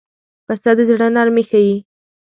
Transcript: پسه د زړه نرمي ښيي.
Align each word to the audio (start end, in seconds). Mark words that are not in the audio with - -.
پسه 0.45 0.71
د 0.77 0.79
زړه 0.89 1.07
نرمي 1.15 1.43
ښيي. 1.49 1.75